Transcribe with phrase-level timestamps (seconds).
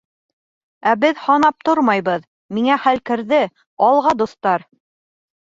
[0.91, 2.25] —Ә беҙ һанап тормайбыҙ,
[2.59, 3.43] миңә хәл керҙе,
[3.91, 4.69] алға дуҫтар!